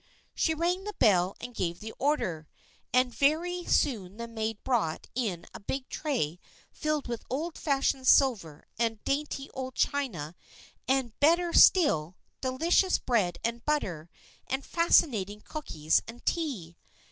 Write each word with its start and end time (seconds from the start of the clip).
She 0.33 0.55
rang 0.55 0.85
the 0.85 0.95
bell 0.97 1.35
and 1.39 1.53
gave 1.53 1.79
the 1.79 1.93
order, 1.99 2.47
and 2.91 3.13
very 3.13 3.63
soon 3.65 4.17
the 4.17 4.27
maid 4.27 4.57
brought 4.63 5.05
in 5.13 5.45
a 5.53 5.59
big 5.59 5.87
tray 5.89 6.39
filled 6.71 7.07
with 7.07 7.23
old 7.29 7.55
fashioned 7.55 8.07
silver 8.07 8.65
and 8.79 9.03
dainty 9.03 9.47
old 9.51 9.75
china, 9.75 10.33
and, 10.87 11.19
bet 11.19 11.37
ter 11.37 11.53
still, 11.53 12.17
delicious 12.41 12.97
bread 12.97 13.37
and 13.43 13.63
butter 13.63 14.09
and 14.47 14.65
fascinating 14.65 15.39
cookies, 15.41 16.01
and 16.07 16.25
tea. 16.25 16.75